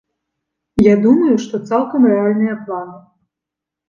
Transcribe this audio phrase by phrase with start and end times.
[0.91, 2.97] Я думаю, што цалкам рэальныя планы.